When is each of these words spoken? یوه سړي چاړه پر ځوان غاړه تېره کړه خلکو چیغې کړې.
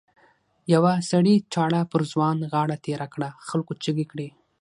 یوه 0.73 0.93
سړي 1.11 1.35
چاړه 1.53 1.81
پر 1.91 2.01
ځوان 2.11 2.37
غاړه 2.51 2.75
تېره 2.85 3.07
کړه 3.13 3.29
خلکو 3.47 3.73
چیغې 3.83 4.05
کړې. 4.11 4.27